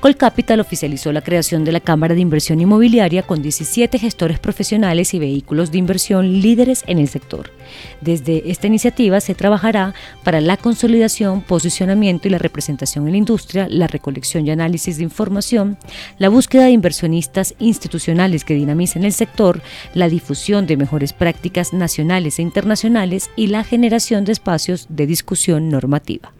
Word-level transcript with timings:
Colcapital 0.00 0.60
oficializó 0.60 1.10
la 1.10 1.22
creación 1.22 1.64
de 1.64 1.72
la 1.72 1.80
Cámara 1.80 2.14
de 2.14 2.20
Inversión 2.20 2.60
Inmobiliaria 2.60 3.24
con 3.24 3.42
17 3.42 3.98
gestores 3.98 4.38
profesionales 4.38 5.12
y 5.12 5.18
vehículos 5.18 5.72
de 5.72 5.78
inversión 5.78 6.40
líderes 6.40 6.84
en 6.86 6.98
el 7.00 7.08
sector. 7.08 7.50
Desde 8.00 8.48
esta 8.48 8.68
iniciativa 8.68 9.20
se 9.20 9.34
trabajará 9.34 9.94
para 10.22 10.40
la 10.40 10.56
consolidación, 10.56 11.40
posicionamiento 11.40 12.28
y 12.28 12.30
la 12.30 12.38
representación 12.38 13.06
en 13.06 13.12
la 13.12 13.18
industria, 13.18 13.66
la 13.68 13.88
recolección 13.88 14.46
y 14.46 14.52
análisis 14.52 14.98
de 14.98 15.02
información, 15.02 15.76
la 16.18 16.28
búsqueda 16.28 16.66
de 16.66 16.70
inversionistas 16.70 17.56
institucionales 17.58 18.44
que 18.44 18.54
dinamicen 18.54 19.04
el 19.04 19.12
sector, 19.12 19.60
la 19.94 20.08
difusión 20.08 20.68
de 20.68 20.76
mejores 20.76 21.12
prácticas 21.12 21.72
nacionales 21.72 22.38
e 22.38 22.42
internacionales 22.42 23.30
y 23.34 23.48
la 23.48 23.64
generación 23.64 24.24
de 24.24 24.30
espacios 24.30 24.86
de 24.90 25.08
discusión 25.08 25.70
normativa. 25.70 26.37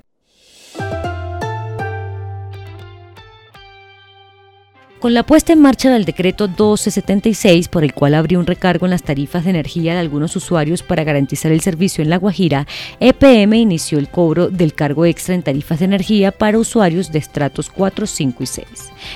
Con 5.01 5.15
la 5.15 5.23
puesta 5.23 5.53
en 5.53 5.61
marcha 5.61 5.93
del 5.93 6.05
decreto 6.05 6.49
1276, 6.49 7.69
por 7.69 7.85
el 7.85 7.95
cual 7.95 8.15
abrió 8.15 8.41
un 8.41 8.47
recargo 8.47 8.85
en 8.85 8.91
las 8.91 9.05
tarifas 9.05 9.45
de 9.45 9.51
energía 9.51 9.93
de 9.93 10.01
algunos 10.01 10.35
usuarios 10.35 10.83
para 10.83 11.05
garantizar 11.05 11.53
el 11.53 11.61
servicio 11.61 12.03
en 12.03 12.11
La 12.11 12.17
Guajira, 12.17 12.67
EPM 12.99 13.55
inició 13.55 14.01
el 14.01 14.09
cobro 14.09 14.49
del 14.49 14.75
cargo 14.75 15.07
extra 15.07 15.37
en 15.37 15.45
tarifas 15.45 15.79
de 15.79 15.85
energía 15.85 16.33
para 16.33 16.59
usuarios 16.59 17.13
de 17.13 17.21
estratos 17.21 17.71
4, 17.71 18.09
5 18.09 18.43
y 18.43 18.47
6. 18.47 18.67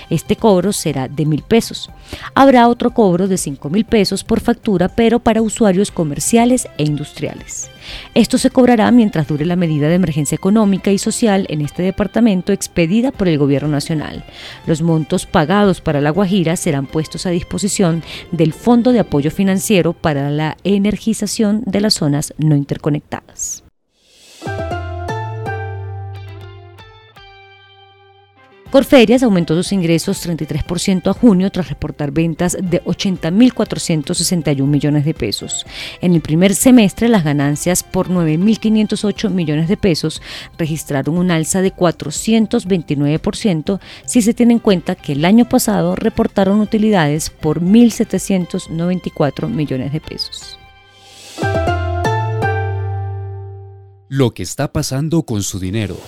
Este 0.08 0.36
cobro 0.36 0.72
será 0.72 1.08
de 1.08 1.26
mil 1.26 1.42
pesos. 1.42 1.90
Habrá 2.32 2.68
otro 2.68 2.92
cobro 2.92 3.26
de 3.26 3.36
5 3.36 3.68
mil 3.68 3.84
pesos 3.84 4.22
por 4.22 4.38
factura, 4.38 4.88
pero 4.88 5.18
para 5.18 5.42
usuarios 5.42 5.90
comerciales 5.90 6.68
e 6.78 6.84
industriales. 6.84 7.68
Esto 8.14 8.38
se 8.38 8.50
cobrará 8.50 8.90
mientras 8.90 9.26
dure 9.26 9.44
la 9.44 9.56
medida 9.56 9.88
de 9.88 9.94
emergencia 9.94 10.36
económica 10.36 10.90
y 10.90 10.98
social 10.98 11.46
en 11.48 11.60
este 11.60 11.82
departamento 11.82 12.52
expedida 12.52 13.12
por 13.12 13.28
el 13.28 13.38
Gobierno 13.38 13.68
Nacional. 13.68 14.24
Los 14.66 14.82
montos 14.82 15.26
pagados 15.26 15.80
para 15.80 16.00
La 16.00 16.10
Guajira 16.10 16.56
serán 16.56 16.86
puestos 16.86 17.26
a 17.26 17.30
disposición 17.30 18.02
del 18.30 18.52
Fondo 18.52 18.92
de 18.92 19.00
Apoyo 19.00 19.30
Financiero 19.30 19.92
para 19.92 20.30
la 20.30 20.56
Energización 20.64 21.62
de 21.66 21.80
las 21.80 21.94
Zonas 21.94 22.34
No 22.38 22.56
Interconectadas. 22.56 23.64
Corferias 28.72 29.22
aumentó 29.22 29.54
sus 29.54 29.70
ingresos 29.72 30.26
33% 30.26 31.10
a 31.10 31.12
junio 31.12 31.52
tras 31.52 31.68
reportar 31.68 32.10
ventas 32.10 32.56
de 32.58 32.82
80.461 32.84 34.66
millones 34.66 35.04
de 35.04 35.12
pesos. 35.12 35.66
En 36.00 36.14
el 36.14 36.22
primer 36.22 36.54
semestre, 36.54 37.10
las 37.10 37.22
ganancias 37.22 37.82
por 37.82 38.08
9.508 38.08 39.28
millones 39.28 39.68
de 39.68 39.76
pesos 39.76 40.22
registraron 40.56 41.18
un 41.18 41.30
alza 41.30 41.60
de 41.60 41.74
429% 41.74 43.78
si 44.06 44.22
se 44.22 44.32
tiene 44.32 44.54
en 44.54 44.58
cuenta 44.58 44.94
que 44.94 45.12
el 45.12 45.26
año 45.26 45.46
pasado 45.46 45.94
reportaron 45.94 46.60
utilidades 46.60 47.28
por 47.28 47.60
1.794 47.60 49.48
millones 49.48 49.92
de 49.92 50.00
pesos. 50.00 50.58
Lo 54.08 54.32
que 54.32 54.42
está 54.42 54.72
pasando 54.72 55.24
con 55.24 55.42
su 55.42 55.60
dinero. 55.60 55.98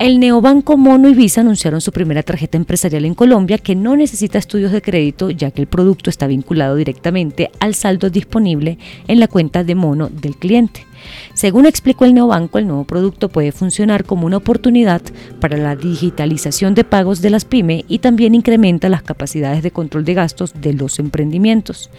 El 0.00 0.18
neobanco 0.18 0.78
Mono 0.78 1.10
y 1.10 1.14
Visa 1.14 1.42
anunciaron 1.42 1.82
su 1.82 1.92
primera 1.92 2.22
tarjeta 2.22 2.56
empresarial 2.56 3.04
en 3.04 3.14
Colombia 3.14 3.58
que 3.58 3.74
no 3.76 3.96
necesita 3.96 4.38
estudios 4.38 4.72
de 4.72 4.80
crédito 4.80 5.28
ya 5.28 5.50
que 5.50 5.60
el 5.60 5.66
producto 5.66 6.08
está 6.08 6.26
vinculado 6.26 6.74
directamente 6.74 7.50
al 7.60 7.74
saldo 7.74 8.08
disponible 8.08 8.78
en 9.08 9.20
la 9.20 9.28
cuenta 9.28 9.62
de 9.62 9.74
Mono 9.74 10.08
del 10.08 10.36
cliente. 10.36 10.86
Según 11.34 11.66
explicó 11.66 12.04
el 12.04 12.14
neobanco, 12.14 12.58
el 12.58 12.66
nuevo 12.66 12.84
producto 12.84 13.28
puede 13.28 13.52
funcionar 13.52 14.04
como 14.04 14.26
una 14.26 14.38
oportunidad 14.38 15.02
para 15.40 15.56
la 15.56 15.76
digitalización 15.76 16.74
de 16.74 16.84
pagos 16.84 17.20
de 17.20 17.30
las 17.30 17.44
pymes 17.44 17.84
y 17.88 18.00
también 18.00 18.34
incrementa 18.34 18.88
las 18.88 19.02
capacidades 19.02 19.62
de 19.62 19.70
control 19.70 20.04
de 20.04 20.14
gastos 20.14 20.52
de 20.60 20.72
los 20.74 20.98
emprendimientos. 20.98 21.90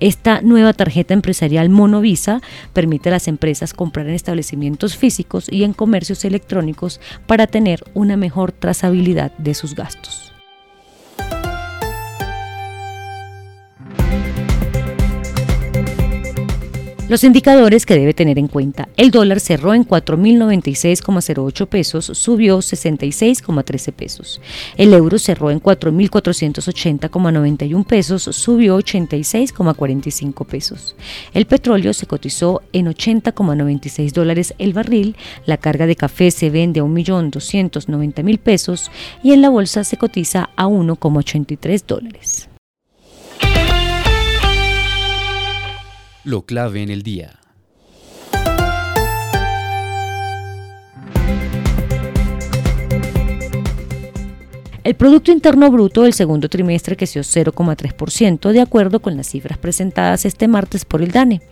Esta 0.00 0.40
nueva 0.42 0.72
tarjeta 0.72 1.14
empresarial 1.14 1.68
Monovisa 1.68 2.40
permite 2.72 3.08
a 3.08 3.12
las 3.12 3.28
empresas 3.28 3.74
comprar 3.74 4.08
en 4.08 4.14
establecimientos 4.14 4.96
físicos 4.96 5.46
y 5.50 5.64
en 5.64 5.72
comercios 5.72 6.24
electrónicos 6.24 7.00
para 7.26 7.46
tener 7.46 7.84
una 7.94 8.16
mejor 8.16 8.52
trazabilidad 8.52 9.32
de 9.38 9.54
sus 9.54 9.74
gastos. 9.74 10.37
Los 17.08 17.24
indicadores 17.24 17.84
que 17.86 17.94
debe 17.94 18.12
tener 18.12 18.38
en 18.38 18.48
cuenta. 18.48 18.90
El 18.98 19.10
dólar 19.10 19.40
cerró 19.40 19.72
en 19.72 19.88
4.096,08 19.88 21.66
pesos, 21.66 22.10
subió 22.12 22.58
66,13 22.58 23.92
pesos. 23.94 24.42
El 24.76 24.92
euro 24.92 25.18
cerró 25.18 25.50
en 25.50 25.58
4.480,91 25.58 27.86
pesos, 27.86 28.24
subió 28.24 28.78
86,45 28.78 30.44
pesos. 30.44 30.96
El 31.32 31.46
petróleo 31.46 31.94
se 31.94 32.04
cotizó 32.04 32.60
en 32.74 32.88
80,96 32.88 34.12
dólares 34.12 34.52
el 34.58 34.74
barril. 34.74 35.16
La 35.46 35.56
carga 35.56 35.86
de 35.86 35.96
café 35.96 36.30
se 36.30 36.50
vende 36.50 36.80
a 36.80 36.82
1.290.000 36.82 38.38
pesos 38.38 38.90
y 39.22 39.32
en 39.32 39.40
la 39.40 39.48
bolsa 39.48 39.82
se 39.82 39.96
cotiza 39.96 40.50
a 40.56 40.66
1,83 40.66 41.86
dólares. 41.86 42.50
Lo 46.28 46.44
clave 46.44 46.82
en 46.82 46.90
el 46.90 47.02
día. 47.02 47.37
El 54.88 54.94
Producto 54.94 55.32
Interno 55.32 55.70
Bruto 55.70 56.04
del 56.04 56.14
segundo 56.14 56.48
trimestre 56.48 56.96
creció 56.96 57.20
0,3% 57.20 58.52
de 58.52 58.62
acuerdo 58.62 59.00
con 59.00 59.18
las 59.18 59.26
cifras 59.26 59.58
presentadas 59.58 60.24
este 60.24 60.48
martes 60.48 60.86
por 60.86 61.02
el 61.02 61.10
DANE. 61.10 61.42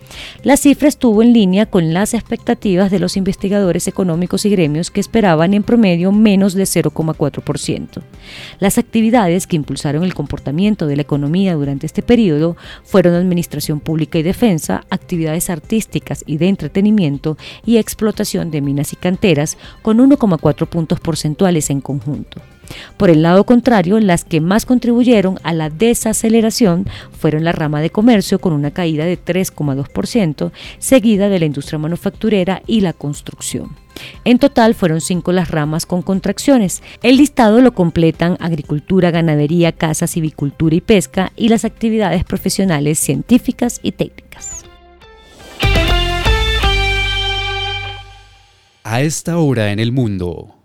La 0.43 0.57
cifra 0.57 0.89
estuvo 0.89 1.23
en 1.23 1.35
línea 1.35 1.67
con 1.67 1.93
las 1.93 2.15
expectativas 2.15 2.91
de 2.91 2.99
los 2.99 3.15
investigadores 3.19 3.89
económicos 3.89 4.47
y 4.47 4.49
gremios 4.49 4.91
que 4.91 5.01
esperaban 5.01 5.53
en 5.53 5.65
promedio 5.65 6.13
menos 6.13 6.55
de 6.55 6.63
0,4%. 6.63 8.01
Las 8.59 8.79
actividades 8.79 9.47
que 9.47 9.57
impulsaron 9.57 10.03
el 10.03 10.15
comportamiento 10.15 10.87
de 10.87 10.97
la 10.97 11.03
economía 11.03 11.57
durante 11.57 11.85
este 11.85 12.01
periodo 12.01 12.57
fueron 12.85 13.13
administración 13.13 13.81
pública 13.81 14.19
y 14.19 14.23
defensa, 14.23 14.87
actividades 14.89 15.51
artísticas 15.51 16.25
y 16.27 16.39
de 16.39 16.49
entretenimiento 16.49 17.37
y 17.67 17.77
explotación 17.77 18.51
de 18.51 18.63
minas 18.63 18.95
y 18.95 18.97
canteras 18.97 19.59
con 19.83 19.99
1,4 19.99 20.67
puntos 20.67 21.01
porcentuales 21.01 21.69
en 21.69 21.83
conjunto. 21.83 22.41
Por 22.97 23.11
el 23.11 23.23
lado 23.23 23.45
contrario, 23.45 23.99
las 24.01 24.25
que 24.25 24.41
más 24.41 24.67
contribuyeron 24.67 25.39
a 25.43 25.53
la 25.53 25.71
desaceleración 25.71 26.87
fueron 27.13 27.45
la 27.45 27.53
rama 27.53 27.81
de 27.81 27.91
comercio 27.91 28.39
con 28.39 28.53
una 28.53 28.71
caída 28.71 29.05
de 29.05 29.19
3,2%, 29.19 30.51
seguida 30.79 31.29
de 31.29 31.39
la 31.39 31.47
industria 31.47 31.79
manufacturera 31.79 32.63
y 32.67 32.81
la 32.81 32.93
construcción. 32.93 33.71
En 34.25 34.39
total 34.39 34.75
fueron 34.75 35.01
cinco 35.01 35.33
las 35.33 35.51
ramas 35.51 35.87
con 35.87 36.03
contracciones. 36.03 36.83
El 37.03 37.17
listado 37.17 37.61
lo 37.61 37.73
completan 37.73 38.37
agricultura, 38.41 39.11
ganadería, 39.11 39.73
casa, 39.73 40.07
civicultura 40.07 40.77
y 40.77 40.81
pesca 40.81 41.33
y 41.37 41.49
las 41.49 41.65
actividades 41.65 42.25
profesionales 42.25 42.99
científicas 42.99 43.81
y 43.83 43.93
técnicas. 43.93 44.65
A 48.85 49.01
esta 49.01 49.39
hora 49.39 49.73
en 49.73 49.81
el 49.81 49.91
mundo. 49.91 50.56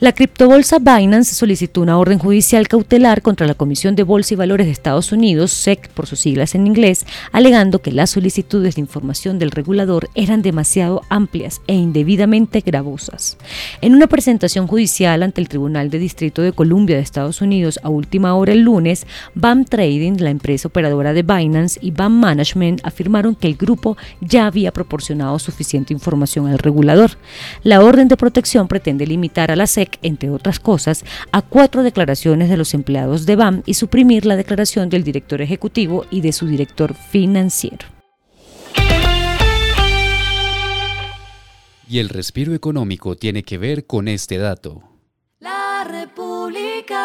La 0.00 0.12
criptobolsa 0.12 0.78
Binance 0.78 1.34
solicitó 1.34 1.82
una 1.82 1.98
orden 1.98 2.18
judicial 2.18 2.66
cautelar 2.68 3.20
contra 3.20 3.46
la 3.46 3.52
Comisión 3.52 3.96
de 3.96 4.02
Bolsa 4.02 4.32
y 4.32 4.36
Valores 4.38 4.66
de 4.66 4.72
Estados 4.72 5.12
Unidos, 5.12 5.50
SEC 5.50 5.90
por 5.90 6.06
sus 6.06 6.20
siglas 6.20 6.54
en 6.54 6.66
inglés, 6.66 7.04
alegando 7.32 7.82
que 7.82 7.92
las 7.92 8.08
solicitudes 8.08 8.76
de 8.76 8.80
información 8.80 9.38
del 9.38 9.50
regulador 9.50 10.08
eran 10.14 10.40
demasiado 10.40 11.02
amplias 11.10 11.60
e 11.66 11.74
indebidamente 11.74 12.62
gravosas. 12.62 13.36
En 13.82 13.94
una 13.94 14.06
presentación 14.06 14.66
judicial 14.66 15.22
ante 15.22 15.42
el 15.42 15.50
Tribunal 15.50 15.90
de 15.90 15.98
Distrito 15.98 16.40
de 16.40 16.54
Columbia 16.54 16.96
de 16.96 17.02
Estados 17.02 17.42
Unidos 17.42 17.78
a 17.82 17.90
última 17.90 18.34
hora 18.36 18.52
el 18.52 18.60
lunes, 18.60 19.06
BAM 19.34 19.66
Trading, 19.66 20.14
la 20.18 20.30
empresa 20.30 20.68
operadora 20.68 21.12
de 21.12 21.24
Binance, 21.24 21.78
y 21.82 21.90
BAM 21.90 22.18
Management 22.18 22.80
afirmaron 22.84 23.34
que 23.34 23.48
el 23.48 23.56
grupo 23.56 23.98
ya 24.22 24.46
había 24.46 24.72
proporcionado 24.72 25.38
suficiente 25.38 25.92
información 25.92 26.46
al 26.46 26.56
regulador. 26.56 27.18
La 27.64 27.82
orden 27.84 28.08
de 28.08 28.16
protección 28.16 28.66
pretende 28.66 29.06
limitar 29.06 29.50
a 29.50 29.56
la 29.56 29.66
SEC 29.66 29.89
entre 30.02 30.30
otras 30.30 30.60
cosas, 30.60 31.04
a 31.32 31.42
cuatro 31.42 31.82
declaraciones 31.82 32.48
de 32.48 32.56
los 32.56 32.74
empleados 32.74 33.26
de 33.26 33.36
BAM 33.36 33.62
y 33.66 33.74
suprimir 33.74 34.26
la 34.26 34.36
declaración 34.36 34.88
del 34.88 35.04
director 35.04 35.42
ejecutivo 35.42 36.06
y 36.10 36.20
de 36.20 36.32
su 36.32 36.46
director 36.46 36.94
financiero. 36.94 37.86
Y 41.88 41.98
el 41.98 42.08
respiro 42.08 42.54
económico 42.54 43.16
tiene 43.16 43.42
que 43.42 43.58
ver 43.58 43.84
con 43.86 44.06
este 44.06 44.38
dato. 44.38 44.84
La 45.40 45.84
República. 45.84 47.00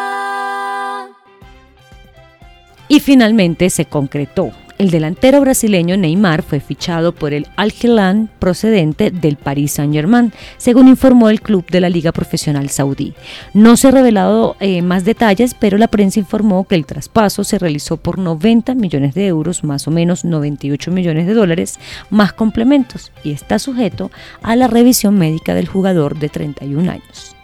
Y 2.86 3.00
finalmente 3.00 3.68
se 3.68 3.86
concretó. 3.86 4.52
El 4.78 4.90
delantero 4.90 5.40
brasileño 5.40 5.96
Neymar 5.96 6.42
fue 6.42 6.60
fichado 6.60 7.14
por 7.14 7.32
el 7.32 7.46
Al 7.56 7.72
Hilal 7.72 8.28
procedente 8.38 9.10
del 9.10 9.36
Paris 9.36 9.72
Saint-Germain, 9.72 10.32
según 10.58 10.88
informó 10.88 11.30
el 11.30 11.40
club 11.40 11.64
de 11.70 11.80
la 11.80 11.88
Liga 11.88 12.12
Profesional 12.12 12.68
Saudí. 12.68 13.14
No 13.54 13.78
se 13.78 13.88
ha 13.88 13.90
revelado 13.90 14.56
eh, 14.60 14.82
más 14.82 15.06
detalles, 15.06 15.54
pero 15.54 15.78
la 15.78 15.88
prensa 15.88 16.20
informó 16.20 16.66
que 16.66 16.74
el 16.74 16.84
traspaso 16.84 17.42
se 17.42 17.58
realizó 17.58 17.96
por 17.96 18.18
90 18.18 18.74
millones 18.74 19.14
de 19.14 19.26
euros, 19.26 19.64
más 19.64 19.88
o 19.88 19.90
menos 19.90 20.26
98 20.26 20.90
millones 20.90 21.26
de 21.26 21.32
dólares, 21.32 21.78
más 22.10 22.34
complementos, 22.34 23.12
y 23.24 23.32
está 23.32 23.58
sujeto 23.58 24.10
a 24.42 24.56
la 24.56 24.66
revisión 24.66 25.16
médica 25.18 25.54
del 25.54 25.68
jugador 25.68 26.18
de 26.18 26.28
31 26.28 26.90
años. 26.90 27.34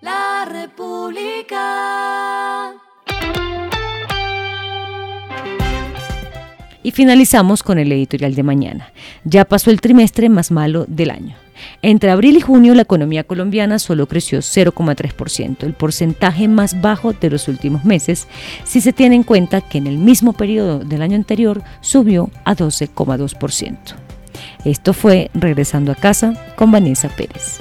La 0.00 0.46
República. 0.50 2.27
Finalizamos 6.98 7.62
con 7.62 7.78
el 7.78 7.92
editorial 7.92 8.34
de 8.34 8.42
mañana. 8.42 8.92
Ya 9.22 9.44
pasó 9.44 9.70
el 9.70 9.80
trimestre 9.80 10.28
más 10.28 10.50
malo 10.50 10.84
del 10.88 11.12
año. 11.12 11.36
Entre 11.80 12.10
abril 12.10 12.36
y 12.36 12.40
junio 12.40 12.74
la 12.74 12.82
economía 12.82 13.22
colombiana 13.22 13.78
solo 13.78 14.08
creció 14.08 14.40
0,3%, 14.40 15.62
el 15.62 15.74
porcentaje 15.74 16.48
más 16.48 16.80
bajo 16.80 17.12
de 17.12 17.30
los 17.30 17.46
últimos 17.46 17.84
meses, 17.84 18.26
si 18.64 18.80
se 18.80 18.92
tiene 18.92 19.14
en 19.14 19.22
cuenta 19.22 19.60
que 19.60 19.78
en 19.78 19.86
el 19.86 19.96
mismo 19.96 20.32
periodo 20.32 20.80
del 20.80 21.02
año 21.02 21.14
anterior 21.14 21.62
subió 21.82 22.32
a 22.44 22.56
12,2%. 22.56 23.76
Esto 24.64 24.92
fue 24.92 25.30
Regresando 25.34 25.92
a 25.92 25.94
casa 25.94 26.34
con 26.56 26.72
Vanessa 26.72 27.08
Pérez. 27.10 27.60